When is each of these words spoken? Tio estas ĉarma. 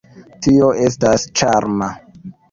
Tio 0.45 0.69
estas 0.85 1.25
ĉarma. 1.41 1.91